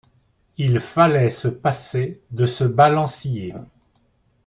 [0.57, 3.53] Il fallait se passer de ce balancier.